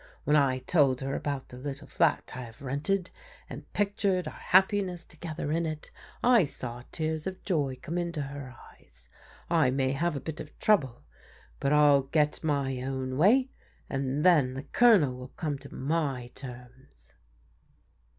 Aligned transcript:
When 0.23 0.35
I 0.35 0.57
told 0.57 1.01
her 1.01 1.13
about 1.13 1.49
the 1.49 1.57
little 1.59 1.85
flat 1.85 2.31
I 2.35 2.41
have 2.41 2.63
rented, 2.63 3.11
and 3.47 3.71
pictured 3.71 4.27
our 4.27 4.33
hap 4.33 4.69
piness 4.69 5.07
together 5.07 5.51
in 5.51 5.67
it, 5.67 5.91
I 6.23 6.43
saw 6.43 6.81
tears 6.91 7.27
of 7.27 7.43
joy 7.43 7.77
come 7.79 7.99
into 7.99 8.23
her 8.23 8.55
eyes. 8.71 9.07
I 9.47 9.69
may 9.69 9.91
have 9.91 10.15
a 10.15 10.19
bit 10.19 10.39
of 10.39 10.57
trouble, 10.57 11.03
but 11.59 11.71
I'll 11.71 12.01
get 12.01 12.43
my 12.43 12.81
own 12.81 13.15
way, 13.15 13.51
and 13.91 14.25
then 14.25 14.55
the 14.55 14.63
Colonel 14.63 15.13
will 15.13 15.33
come 15.37 15.59
to 15.59 15.71
my 15.75 16.31
terms." 16.33 17.13